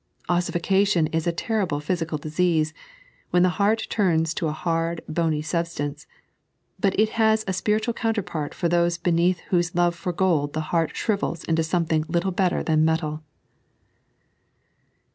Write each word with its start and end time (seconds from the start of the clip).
Ossification 0.27 1.05
is 1.13 1.27
a 1.27 1.31
terrible 1.31 1.79
physical 1.79 2.17
disease, 2.17 2.73
when 3.29 3.43
the 3.43 3.59
heart 3.61 3.85
turns 3.87 4.33
to 4.33 4.47
a 4.47 4.59
bard, 4.65 5.01
bony 5.07 5.43
substance; 5.43 6.07
but 6.79 6.99
it 6.99 7.09
has 7.21 7.45
a 7.47 7.53
spiritual 7.53 7.93
counterpart 7.93 8.55
for 8.55 8.67
those 8.67 8.97
beneath 8.97 9.41
whose 9.51 9.75
love 9.75 9.93
for 9.93 10.11
gold 10.11 10.53
the 10.53 10.61
heart 10.73 10.95
shrivels 10.95 11.43
into 11.43 11.61
something 11.61 12.03
little 12.07 12.31
better 12.31 12.63
than 12.63 12.83
metal. 12.83 13.21